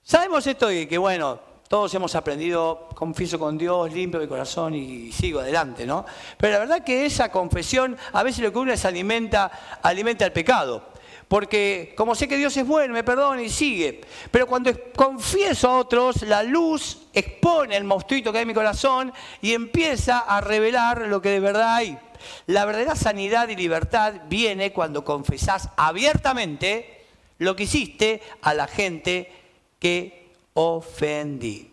[0.03, 5.11] Sabemos esto y que, bueno, todos hemos aprendido, confieso con Dios, limpio mi corazón y
[5.11, 6.07] sigo adelante, ¿no?
[6.39, 10.33] Pero la verdad que esa confesión a veces lo que uno es alimenta, alimenta el
[10.33, 10.96] pecado.
[11.29, 14.01] Porque como sé que Dios es bueno, me perdona y sigue.
[14.31, 19.13] Pero cuando confieso a otros, la luz expone el monstruito que hay en mi corazón
[19.43, 21.99] y empieza a revelar lo que de verdad hay.
[22.47, 27.05] La verdadera sanidad y libertad viene cuando confesás abiertamente
[27.39, 29.31] lo que hiciste a la gente
[29.79, 31.71] que ofendí.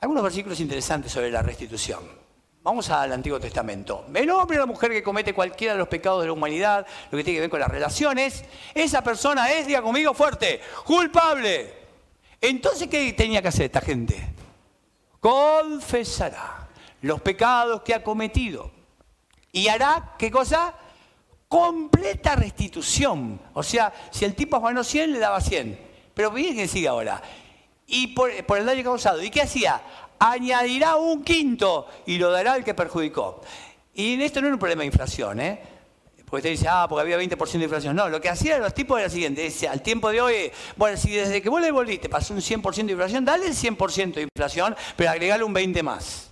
[0.00, 2.25] algunos versículos interesantes sobre la restitución.
[2.66, 4.06] Vamos al Antiguo Testamento.
[4.12, 7.16] El hombre o la mujer que comete cualquiera de los pecados de la humanidad, lo
[7.16, 11.72] que tiene que ver con las relaciones, esa persona es, diga conmigo fuerte, culpable.
[12.40, 14.20] Entonces, ¿qué tenía que hacer esta gente?
[15.20, 16.66] Confesará
[17.02, 18.72] los pecados que ha cometido
[19.52, 20.74] y hará, ¿qué cosa?
[21.46, 23.40] Completa restitución.
[23.54, 25.78] O sea, si el tipo ganó 100, le daba 100.
[26.14, 27.22] Pero bien que sigue ahora.
[27.86, 29.22] Y por, por el daño causado.
[29.22, 29.80] ¿Y qué hacía?
[30.18, 33.42] Añadirá un quinto y lo dará el que perjudicó.
[33.94, 35.60] Y en esto no era un problema de inflación, ¿eh?
[36.28, 37.94] Porque usted dice, ah, porque había 20% de inflación.
[37.94, 40.96] No, lo que hacían los tipos era lo siguiente, decía, al tiempo de hoy, bueno,
[40.96, 44.22] si desde que vos le volviste pasó un 100% de inflación, dale el 100% de
[44.22, 46.30] inflación, pero agregale un 20 más.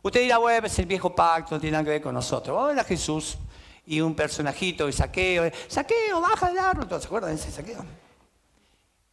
[0.00, 2.56] Usted dirá, bueno, es el viejo pacto, no tiene nada que ver con nosotros.
[2.56, 3.36] Vamos a Jesús
[3.84, 7.84] y un personajito de saqueo, saqueo, baja el árbol, ¿se acuerdan de ese saqueo?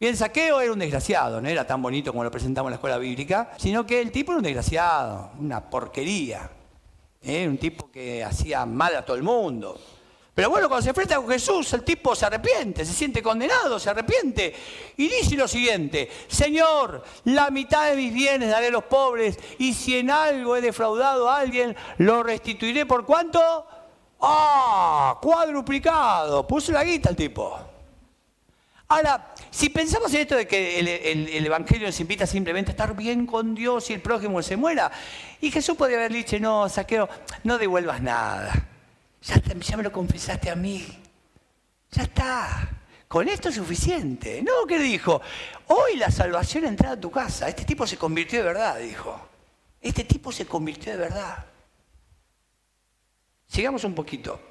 [0.00, 2.96] Bien, Saqueo era un desgraciado, no era tan bonito como lo presentamos en la escuela
[2.96, 6.50] bíblica, sino que el tipo era un desgraciado, una porquería.
[7.20, 7.46] ¿eh?
[7.46, 9.78] Un tipo que hacía mal a todo el mundo.
[10.34, 13.90] Pero bueno, cuando se enfrenta con Jesús, el tipo se arrepiente, se siente condenado, se
[13.90, 14.54] arrepiente
[14.96, 19.74] y dice lo siguiente, Señor, la mitad de mis bienes daré a los pobres y
[19.74, 23.66] si en algo he defraudado a alguien, lo restituiré por cuánto?
[24.22, 25.18] ¡Ah!
[25.20, 26.46] Cuadruplicado.
[26.46, 27.58] Puso la guita el tipo.
[28.88, 33.26] Ahora, si pensamos en esto de que el, Evangelio nos invita simplemente a estar bien
[33.26, 34.90] con Dios y el prójimo se muera,
[35.40, 37.08] y Jesús podría haber dicho, no, saqueo,
[37.44, 38.68] no devuelvas nada.
[39.22, 40.86] Ya, me lo confesaste a mí.
[41.90, 42.70] Ya está.
[43.08, 44.40] Con esto es suficiente.
[44.42, 45.20] No, ¿qué dijo?
[45.66, 47.48] Hoy la salvación entrado a tu casa.
[47.48, 49.28] Este tipo se convirtió de verdad, dijo.
[49.80, 51.44] Este tipo se convirtió de verdad.
[53.46, 54.49] Sigamos un poquito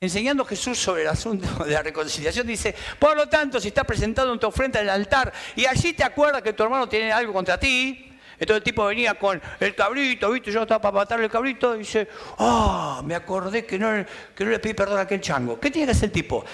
[0.00, 4.32] enseñando Jesús sobre el asunto de la reconciliación, dice, por lo tanto, si estás presentado
[4.32, 7.32] en tu ofrenda en el altar y allí te acuerdas que tu hermano tiene algo
[7.32, 8.04] contra ti,
[8.38, 10.52] entonces el tipo venía con el cabrito, ¿viste?
[10.52, 12.06] Yo estaba para matarle el cabrito y dice,
[12.38, 15.58] ah, me acordé que no, le pedí perdón a aquel chango.
[15.58, 16.44] ¿Qué tiene que hacer el tipo?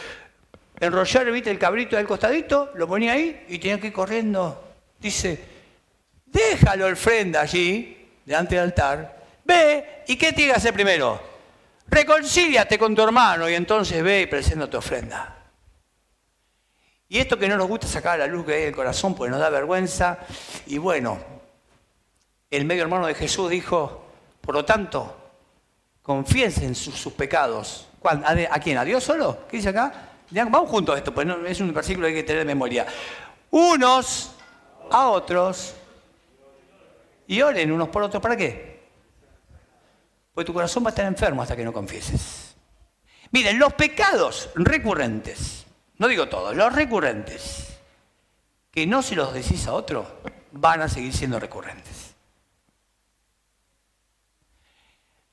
[0.80, 1.28] Enrollar.
[1.28, 4.64] El cabrito del costadito, lo ponía ahí y tenía que ir corriendo.
[4.98, 5.44] Dice,
[6.24, 11.33] déjalo el ofrenda allí, delante del altar, ve, ¿y qué tiene que hacer primero?
[11.86, 15.44] Reconcíliate con tu hermano y entonces ve y presenta tu ofrenda.
[17.08, 19.14] Y esto que no nos gusta sacar a la luz que hay en el corazón
[19.14, 20.18] porque nos da vergüenza.
[20.66, 21.18] Y bueno,
[22.50, 24.04] el medio hermano de Jesús dijo,
[24.40, 25.16] por lo tanto,
[26.02, 27.88] confíense en sus, pecados.
[28.04, 28.78] ¿A, quién?
[28.78, 29.46] ¿A Dios solo?
[29.48, 30.10] ¿Qué dice acá?
[30.30, 32.86] Vamos juntos a esto, pues es un versículo que hay que tener en memoria.
[33.50, 34.32] Unos
[34.90, 35.74] a otros
[37.26, 38.22] y oren unos por otros.
[38.22, 38.73] ¿Para qué?
[40.34, 42.56] Porque tu corazón va a estar enfermo hasta que no confieses.
[43.30, 45.64] Miren, los pecados recurrentes,
[45.98, 47.78] no digo todos, los recurrentes,
[48.70, 50.20] que no se los decís a otro,
[50.52, 52.14] van a seguir siendo recurrentes.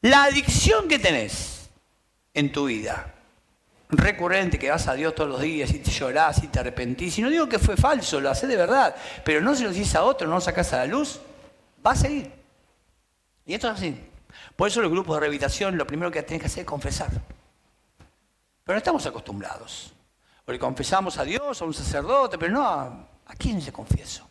[0.02, 1.70] La adicción que tenés
[2.34, 3.14] en tu vida,
[3.90, 7.22] recurrente, que vas a Dios todos los días y te llorás y te arrepentís, y
[7.22, 10.04] no digo que fue falso, lo haces de verdad, pero no se lo decís a
[10.04, 11.20] otro, no lo sacás a la luz,
[11.86, 12.32] va a seguir.
[13.46, 14.11] Y esto es así.
[14.56, 17.10] Por eso los grupos de rehabilitación lo primero que tienen que hacer es confesar.
[18.64, 19.94] Pero no estamos acostumbrados.
[20.46, 22.86] Porque confesamos a Dios, a un sacerdote, pero no a,
[23.26, 24.28] ¿a quién se confieso.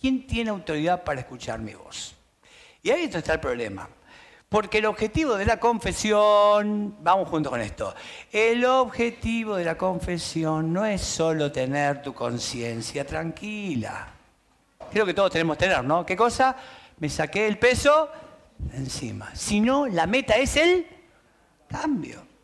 [0.00, 2.14] ¿Quién tiene autoridad para escuchar mi voz?
[2.82, 3.88] Y ahí está el problema.
[4.48, 7.94] Porque el objetivo de la confesión, vamos juntos con esto,
[8.30, 14.08] el objetivo de la confesión no es solo tener tu conciencia tranquila.
[14.92, 16.06] Creo que todos tenemos que tener, ¿no?
[16.06, 16.54] ¿Qué cosa?
[16.98, 18.08] Me saqué el peso
[18.72, 19.34] encima.
[19.34, 20.86] Si no, la meta es el
[21.68, 22.34] cambio.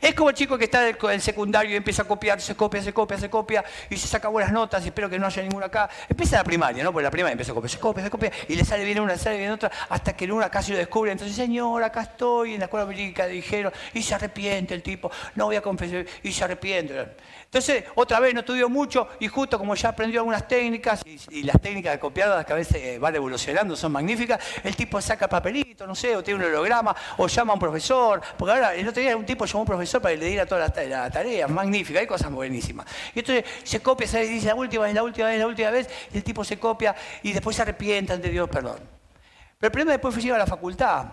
[0.00, 2.82] Es como el chico que está en el secundario y empieza a copiar, se copia,
[2.82, 5.66] se copia, se copia y se saca buenas notas y espero que no haya ninguna
[5.66, 5.88] acá.
[6.08, 6.92] Empieza la primaria, ¿no?
[6.92, 9.14] Porque la primaria empieza a copiar, se copia, se copia y le sale bien una,
[9.14, 11.10] le sale bien otra, hasta que en una casi lo descubre.
[11.10, 15.46] Entonces, señor, acá estoy en la escuela bíblica, dijeron, y se arrepiente el tipo, no
[15.46, 17.16] voy a confesar, y se arrepiente.
[17.48, 21.58] Entonces, otra vez no estudió mucho y justo como ya aprendió algunas técnicas y, las
[21.58, 25.86] técnicas de copiadas que a veces eh, van evolucionando, son magníficas, el tipo saca papelito,
[25.86, 29.00] no sé, o tiene un holograma, o llama a un profesor, porque ahora el otro
[29.00, 32.00] día un tipo llamó a un profesor para que le diera toda la, tarea, magnífica,
[32.00, 32.86] hay cosas buenísimas.
[33.14, 35.88] Y entonces se copia, se dice la última vez, la última vez, la última vez,
[36.12, 38.76] y el tipo se copia y después se arrepiente ante Dios, perdón.
[39.58, 41.06] Pero el problema después fue llegar a la facultad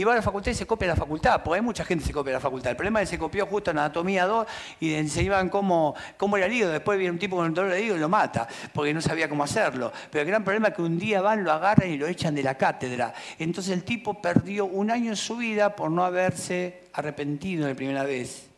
[0.00, 2.06] y va a la facultad y se copia la facultad, porque hay mucha gente que
[2.06, 2.70] se copia la facultad.
[2.70, 4.46] El problema es que se copió justo en Anatomía 2
[4.80, 6.72] y enseñaban cómo, cómo era el hígado.
[6.72, 9.28] Después viene un tipo con el dolor de hígado y lo mata, porque no sabía
[9.28, 9.92] cómo hacerlo.
[10.10, 12.42] Pero el gran problema es que un día van, lo agarran y lo echan de
[12.42, 13.12] la cátedra.
[13.38, 18.02] Entonces el tipo perdió un año en su vida por no haberse arrepentido la primera
[18.04, 18.48] vez.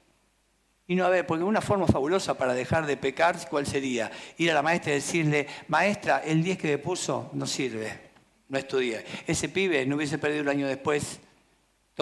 [0.87, 4.12] Y no, a porque una forma fabulosa para dejar de pecar, ¿cuál sería?
[4.38, 8.11] Ir a la maestra y decirle, maestra, el 10 que me puso no sirve,
[8.48, 9.05] no estudié.
[9.26, 11.18] Ese pibe no hubiese perdido un año después,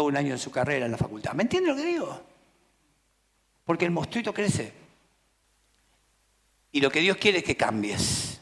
[0.05, 1.33] un año en su carrera en la facultad.
[1.35, 2.21] ¿Me entiende lo que digo?
[3.65, 4.73] Porque el monstruito crece.
[6.73, 8.41] Y lo que Dios quiere es que cambies.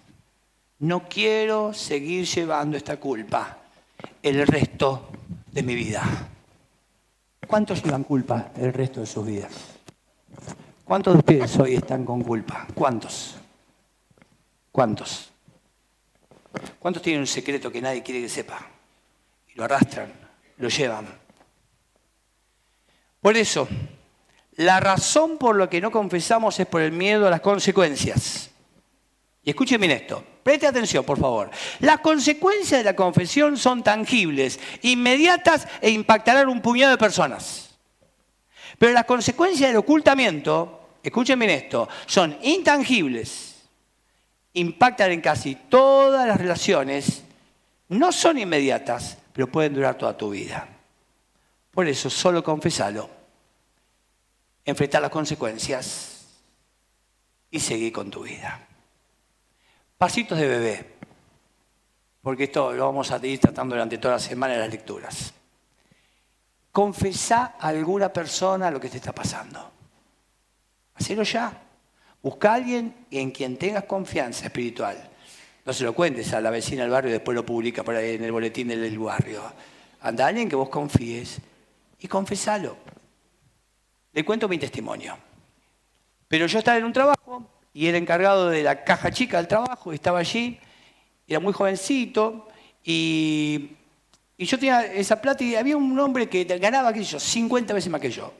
[0.80, 3.58] No quiero seguir llevando esta culpa
[4.22, 5.10] el resto
[5.50, 6.02] de mi vida.
[7.46, 9.52] ¿Cuántos llevan culpa el resto de sus vidas?
[10.84, 12.66] ¿Cuántos de ustedes hoy están con culpa?
[12.74, 13.36] ¿Cuántos?
[14.70, 15.30] ¿Cuántos?
[16.78, 18.58] ¿Cuántos tienen un secreto que nadie quiere que sepa?
[19.48, 20.12] Y lo arrastran,
[20.58, 21.06] lo llevan.
[23.20, 23.68] Por eso,
[24.56, 28.50] la razón por la que no confesamos es por el miedo a las consecuencias.
[29.42, 31.50] Y escuchen bien esto, preste atención, por favor.
[31.80, 37.78] Las consecuencias de la confesión son tangibles, inmediatas e impactarán un puñado de personas.
[38.78, 43.62] Pero las consecuencias del ocultamiento escuchen bien esto, son intangibles,
[44.54, 47.24] impactan en casi todas las relaciones,
[47.88, 50.68] no son inmediatas, pero pueden durar toda tu vida.
[51.70, 53.08] Por eso, solo confesalo,
[54.64, 56.26] enfrentar las consecuencias
[57.50, 58.66] y seguir con tu vida.
[59.96, 60.86] Pasitos de bebé,
[62.22, 65.32] porque esto lo vamos a ir tratando durante toda la semana en las lecturas.
[66.72, 69.72] Confesá a alguna persona lo que te está pasando.
[70.94, 71.62] Hacelo ya.
[72.22, 74.96] Busca a alguien en quien tengas confianza espiritual.
[75.64, 78.16] No se lo cuentes a la vecina del barrio y después lo publica por ahí
[78.16, 79.42] en el boletín del barrio.
[80.00, 81.38] Anda a alguien que vos confíes
[81.98, 82.76] y confesalo.
[84.12, 85.16] Le cuento mi testimonio.
[86.28, 89.92] Pero yo estaba en un trabajo y era encargado de la caja chica del trabajo,
[89.92, 90.58] estaba allí,
[91.26, 92.48] era muy jovencito
[92.84, 93.70] y,
[94.36, 97.74] y yo tenía esa plata y había un hombre que ganaba, qué sé yo, 50
[97.74, 98.32] veces más que yo.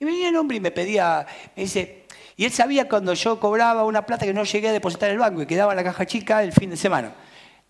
[0.00, 2.04] Y venía el hombre y me pedía, me dice,
[2.36, 5.18] y él sabía cuando yo cobraba una plata que no llegué a depositar en el
[5.18, 7.12] banco y quedaba en la caja chica el fin de semana.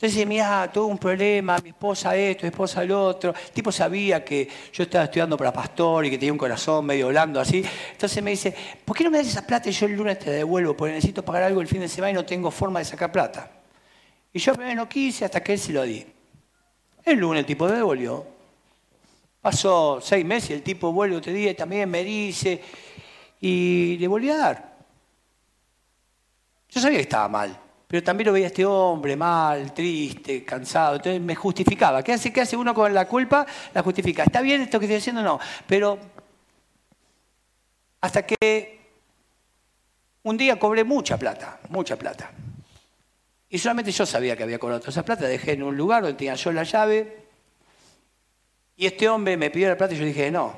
[0.00, 3.34] Entonces, mira, tuvo un problema, mi esposa esto, mi esposa el otro.
[3.34, 7.08] El tipo sabía que yo estaba estudiando para pastor y que tenía un corazón medio
[7.08, 7.64] blando así.
[7.90, 10.30] Entonces me dice, ¿por qué no me das esa plata y yo el lunes te
[10.30, 10.76] devuelvo?
[10.76, 13.50] Porque necesito pagar algo el fin de semana y no tengo forma de sacar plata.
[14.32, 16.06] Y yo primero no quise hasta que él se lo di.
[17.04, 18.24] El lunes el tipo me devolvió.
[19.42, 22.62] Pasó seis meses, el tipo vuelve otro día y también me dice,
[23.40, 24.76] y le volví a dar.
[26.68, 31.22] Yo sabía que estaba mal, pero también lo veía este hombre mal, triste, cansado, entonces
[31.22, 32.02] me justificaba.
[32.02, 33.46] ¿Qué hace, qué hace uno con la culpa?
[33.72, 34.24] La justifica.
[34.24, 35.22] ¿Está bien esto que estoy haciendo?
[35.22, 35.98] No, pero
[38.02, 38.78] hasta que
[40.22, 42.30] un día cobré mucha plata, mucha plata.
[43.48, 46.18] Y solamente yo sabía que había cobrado toda esa plata, dejé en un lugar donde
[46.18, 47.24] tenía yo la llave,
[48.76, 50.54] y este hombre me pidió la plata y yo dije, no,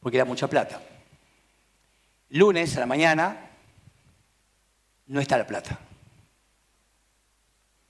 [0.00, 0.82] porque era mucha plata.
[2.28, 3.47] Lunes a la mañana
[5.08, 5.78] no está la plata.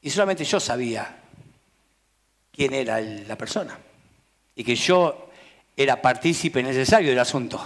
[0.00, 1.18] Y solamente yo sabía
[2.50, 3.78] quién era la persona
[4.54, 5.30] y que yo
[5.76, 7.60] era partícipe necesario del asunto.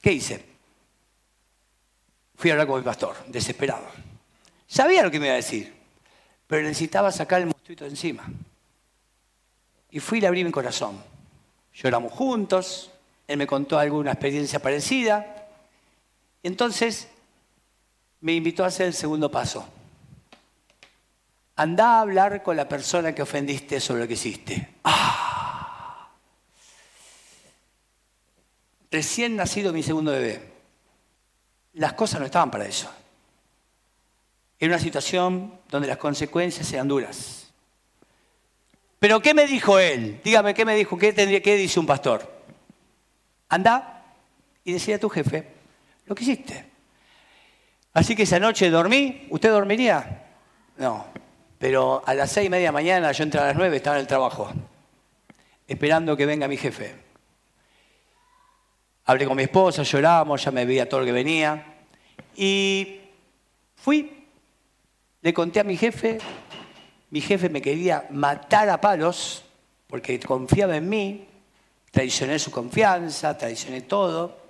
[0.00, 0.44] ¿Qué hice?
[2.36, 3.86] Fui a hablar con mi pastor, desesperado.
[4.66, 5.82] Sabía lo que me iba a decir
[6.52, 8.24] pero necesitaba sacar el monstruito de encima.
[9.90, 11.02] Y fui y le abrí mi corazón.
[11.72, 12.90] Lloramos juntos,
[13.26, 15.41] él me contó alguna experiencia parecida,
[16.42, 17.08] entonces
[18.20, 19.68] me invitó a hacer el segundo paso.
[21.56, 24.74] Andá a hablar con la persona que ofendiste sobre lo que hiciste.
[24.84, 26.08] ¡Ah!
[28.90, 30.52] Recién nacido mi segundo bebé.
[31.74, 32.90] Las cosas no estaban para eso.
[34.58, 37.52] Era una situación donde las consecuencias eran duras.
[38.98, 40.20] Pero ¿qué me dijo él?
[40.22, 40.96] Dígame, ¿qué me dijo?
[40.96, 42.30] ¿Qué, tendría, qué dice un pastor?
[43.48, 44.04] Anda
[44.64, 45.61] y decía a tu jefe
[46.06, 46.70] lo que hiciste.
[47.94, 49.26] Así que esa noche dormí.
[49.30, 50.26] ¿Usted dormiría?
[50.76, 51.06] No.
[51.58, 54.00] Pero a las seis y media de mañana, yo entré a las nueve, estaba en
[54.00, 54.50] el trabajo,
[55.68, 56.96] esperando que venga mi jefe.
[59.04, 61.64] Hablé con mi esposa, lloramos, ya me veía todo lo que venía.
[62.34, 63.00] Y
[63.76, 64.22] fui
[65.22, 66.18] le conté a mi jefe,
[67.10, 69.44] mi jefe me quería matar a palos
[69.86, 71.28] porque confiaba en mí,
[71.92, 74.41] traicioné su confianza, traicioné todo.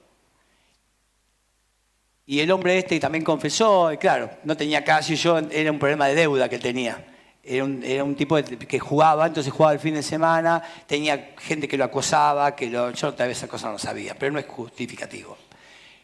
[2.26, 6.06] Y el hombre este también confesó, y claro, no tenía casi yo, era un problema
[6.08, 7.08] de deuda que tenía.
[7.44, 11.84] Era un, tipo que jugaba, entonces jugaba el fin de semana, tenía gente que lo
[11.84, 15.36] acosaba, que yo tal vez esa cosa no sabía, pero no es justificativo.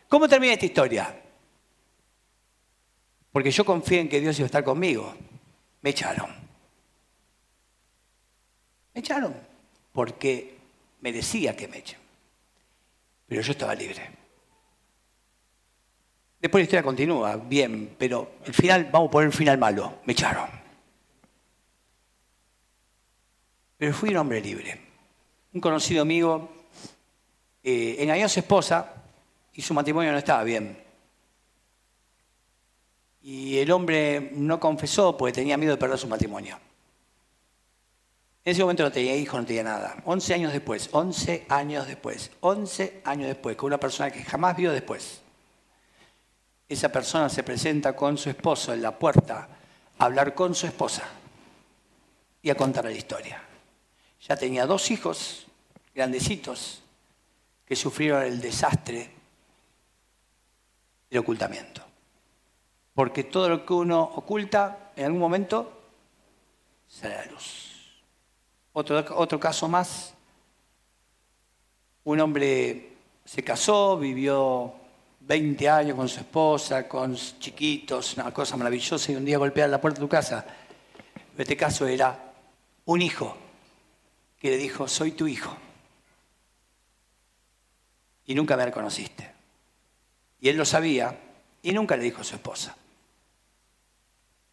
[0.08, 1.14] ¿Cómo termina esta historia?
[3.38, 5.14] porque yo confié en que Dios iba a estar conmigo.
[5.82, 6.28] Me echaron.
[8.92, 9.32] Me echaron
[9.92, 10.56] porque
[11.00, 12.00] merecía que me echen.
[13.28, 14.10] Pero yo estaba libre.
[16.40, 20.12] Después la historia continúa, bien, pero el final, vamos a poner un final malo, me
[20.12, 20.48] echaron.
[23.76, 24.80] Pero fui un hombre libre.
[25.52, 26.48] Un conocido amigo
[27.62, 28.94] eh, engañó a su esposa
[29.52, 30.78] y su matrimonio no estaba bien.
[33.22, 36.58] Y el hombre no confesó porque tenía miedo de perder su matrimonio.
[38.44, 39.96] En ese momento no tenía hijos, no tenía nada.
[40.04, 44.72] 11 años después, 11 años después, 11 años después, con una persona que jamás vio
[44.72, 45.20] después.
[46.68, 49.48] Esa persona se presenta con su esposo en la puerta
[49.98, 51.02] a hablar con su esposa
[52.42, 53.42] y a contar la historia.
[54.20, 55.46] Ya tenía dos hijos
[55.94, 56.82] grandecitos
[57.64, 59.10] que sufrieron el desastre
[61.10, 61.82] del ocultamiento.
[62.94, 65.80] Porque todo lo que uno oculta, en algún momento,
[66.86, 68.02] sale a la luz.
[68.72, 70.14] Otro, otro caso más,
[72.04, 72.92] un hombre
[73.24, 74.74] se casó, vivió
[75.28, 79.78] 20 años con su esposa, con chiquitos, una cosa maravillosa, y un día golpea la
[79.78, 80.42] puerta de tu casa.
[81.34, 82.32] En este caso era
[82.86, 83.36] un hijo
[84.40, 85.54] que le dijo, soy tu hijo
[88.24, 89.30] y nunca me reconociste.
[90.40, 91.18] Y él lo sabía
[91.62, 92.74] y nunca le dijo a su esposa.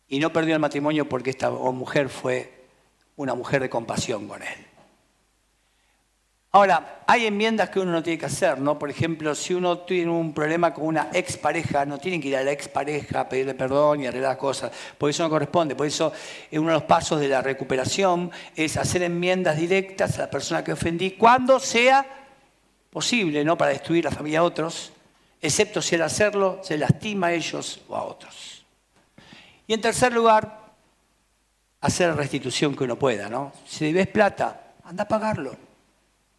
[0.10, 2.66] Y no perdió el matrimonio porque esta mujer fue
[3.16, 4.68] una mujer de compasión con él.
[6.56, 8.80] Ahora, hay enmiendas que uno no tiene que hacer, ¿no?
[8.80, 12.44] Por ejemplo, si uno tiene un problema con una expareja, no tiene que ir a
[12.44, 15.76] la expareja a pedirle perdón y arreglar cosas, por eso no corresponde.
[15.76, 16.14] Por eso,
[16.54, 20.72] uno de los pasos de la recuperación es hacer enmiendas directas a la persona que
[20.72, 22.06] ofendí cuando sea
[22.90, 23.58] posible, ¿no?
[23.58, 24.94] Para destruir la familia de otros,
[25.42, 28.66] excepto si al hacerlo se lastima a ellos o a otros.
[29.68, 30.72] Y en tercer lugar,
[31.82, 33.52] hacer restitución que uno pueda, ¿no?
[33.68, 35.65] Si debes plata, anda a pagarlo.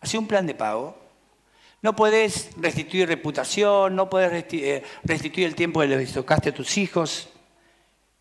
[0.07, 0.97] Hace un plan de pago.
[1.83, 6.79] No puedes restituir reputación, no puedes eh, restituir el tiempo que le tocaste a tus
[6.79, 7.29] hijos,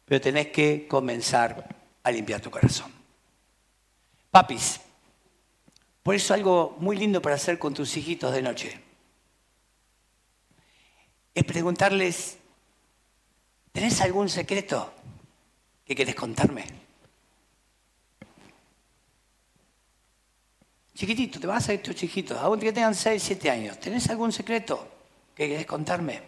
[0.03, 2.91] pero tenés que comenzar a limpiar tu corazón.
[4.31, 4.81] Papis,
[6.01, 8.81] por eso algo muy lindo para hacer con tus hijitos de noche
[11.35, 12.39] es preguntarles,
[13.71, 14.91] ¿tenés algún secreto
[15.85, 16.84] que querés contarme?
[20.95, 24.87] Chiquitito, te vas a tus chiquitos, aún que tengan 6, 7 años, ¿tenés algún secreto
[25.35, 26.21] que querés contarme?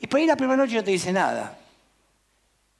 [0.00, 1.58] Y por ahí la primera noche no te dice nada.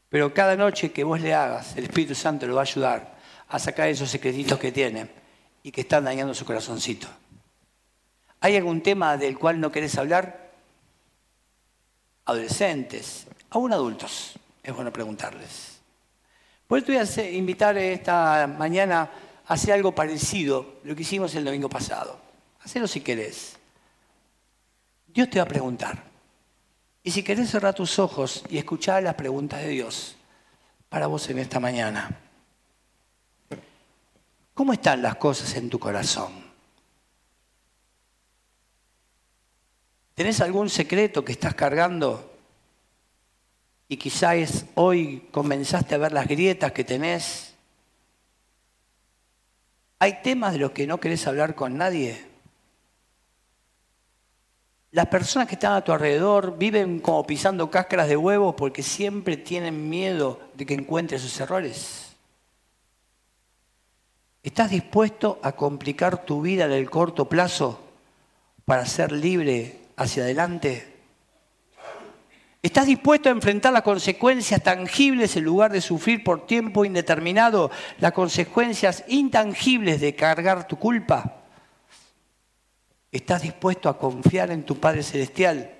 [0.08, 3.18] Pero cada noche que vos le hagas, el Espíritu Santo lo va a ayudar
[3.48, 5.06] a sacar esos secretitos que tiene
[5.62, 7.08] y que están dañando su corazoncito.
[8.40, 10.50] ¿Hay algún tema del cual no querés hablar?
[12.24, 15.78] Adolescentes, aún adultos, es bueno preguntarles.
[16.66, 19.10] Por eso voy a invitar esta mañana
[19.46, 22.18] hacer algo parecido lo que hicimos el domingo pasado.
[22.62, 23.56] Hacelo si querés.
[25.06, 26.02] Dios te va a preguntar.
[27.02, 30.16] Y si querés cerrar tus ojos y escuchar las preguntas de Dios
[30.88, 32.20] para vos en esta mañana.
[34.54, 36.32] ¿Cómo están las cosas en tu corazón?
[40.14, 42.32] ¿Tenés algún secreto que estás cargando?
[43.88, 47.53] Y quizás hoy comenzaste a ver las grietas que tenés.
[49.98, 52.24] ¿Hay temas de los que no querés hablar con nadie?
[54.90, 59.36] Las personas que están a tu alrededor viven como pisando cáscaras de huevo porque siempre
[59.36, 62.14] tienen miedo de que encuentres sus errores.
[64.44, 67.80] ¿Estás dispuesto a complicar tu vida en el corto plazo
[68.64, 70.93] para ser libre hacia adelante?
[72.64, 78.12] ¿Estás dispuesto a enfrentar las consecuencias tangibles en lugar de sufrir por tiempo indeterminado las
[78.12, 81.42] consecuencias intangibles de cargar tu culpa?
[83.12, 85.72] ¿Estás dispuesto a confiar en tu Padre Celestial,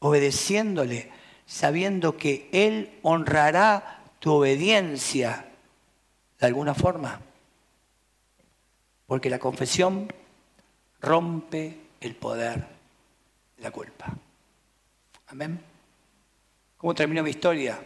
[0.00, 1.12] obedeciéndole,
[1.46, 5.46] sabiendo que Él honrará tu obediencia
[6.40, 7.20] de alguna forma?
[9.06, 10.12] Porque la confesión
[11.00, 12.66] rompe el poder
[13.56, 14.12] de la culpa.
[15.28, 15.75] Amén.
[16.76, 17.78] ¿Cómo terminó mi historia?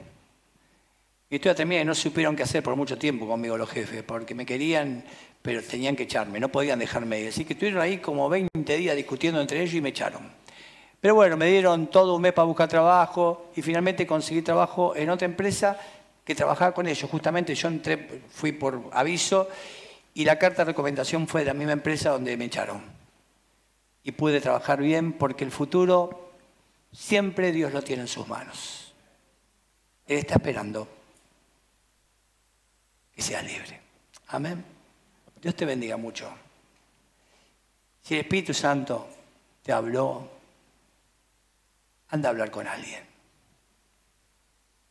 [1.31, 4.35] Mi historia termina y no supieron qué hacer por mucho tiempo conmigo los jefes, porque
[4.35, 5.05] me querían,
[5.41, 7.29] pero tenían que echarme, no podían dejarme ir.
[7.29, 10.29] Así que estuvieron ahí como 20 días discutiendo entre ellos y me echaron.
[11.01, 15.09] Pero bueno, me dieron todo un mes para buscar trabajo y finalmente conseguí trabajo en
[15.09, 15.79] otra empresa
[16.25, 17.09] que trabajaba con ellos.
[17.09, 19.49] Justamente yo entré, fui por aviso
[20.15, 22.83] y la carta de recomendación fue de la misma empresa donde me echaron.
[24.03, 26.33] Y pude trabajar bien porque el futuro
[26.93, 28.80] siempre Dios lo tiene en sus manos.
[30.11, 30.89] Él está esperando
[33.15, 33.81] que sea libre.
[34.27, 34.65] Amén.
[35.41, 36.29] Dios te bendiga mucho.
[38.03, 39.09] Si el Espíritu Santo
[39.63, 40.29] te habló,
[42.09, 43.05] anda a hablar con alguien.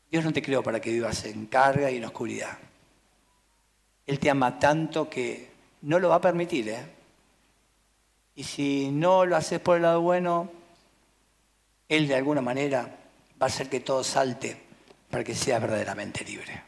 [0.09, 2.57] Dios no te creó para que vivas en carga y en oscuridad.
[4.07, 5.51] Él te ama tanto que
[5.81, 6.69] no lo va a permitir.
[6.69, 6.85] ¿eh?
[8.35, 10.49] Y si no lo haces por el lado bueno,
[11.89, 12.83] Él de alguna manera
[13.33, 14.68] va a hacer que todo salte
[15.09, 16.63] para que seas verdaderamente libre.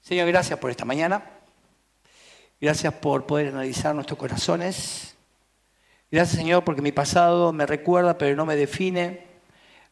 [0.00, 1.22] Señor, gracias por esta mañana.
[2.60, 5.16] Gracias por poder analizar nuestros corazones.
[6.10, 9.26] Gracias, Señor, porque mi pasado me recuerda, pero no me define.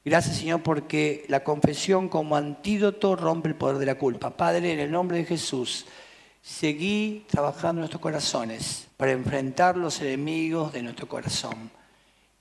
[0.04, 4.36] Gracias, Señor, porque la confesión como antídoto rompe el poder de la culpa.
[4.36, 5.86] Padre, en el nombre de Jesús,
[6.42, 11.70] seguí trabajando nuestros corazones para enfrentar los enemigos de nuestro corazón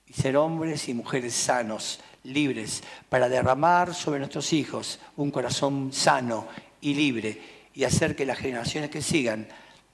[0.05, 6.47] y ser hombres y mujeres sanos, libres, para derramar sobre nuestros hijos un corazón sano
[6.81, 7.41] y libre
[7.73, 9.47] y hacer que las generaciones que sigan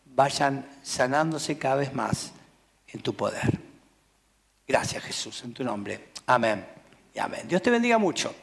[0.05, 2.33] vayan sanándose cada vez más
[2.87, 3.59] en tu poder.
[4.67, 6.09] Gracias Jesús, en tu nombre.
[6.25, 6.65] Amén
[7.13, 7.47] y amén.
[7.47, 8.33] Dios te bendiga mucho.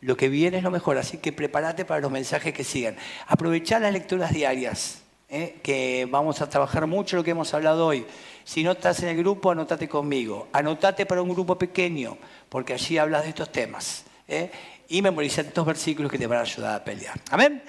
[0.00, 2.96] Lo que viene es lo mejor, así que prepárate para los mensajes que sigan.
[3.26, 5.58] Aprovechá las lecturas diarias, ¿eh?
[5.62, 8.06] que vamos a trabajar mucho lo que hemos hablado hoy.
[8.44, 10.48] Si no estás en el grupo, anótate conmigo.
[10.52, 12.16] Anótate para un grupo pequeño,
[12.48, 14.04] porque allí hablas de estos temas.
[14.26, 14.50] ¿eh?
[14.88, 17.18] Y memoriza estos versículos que te van a ayudar a pelear.
[17.30, 17.62] Amén.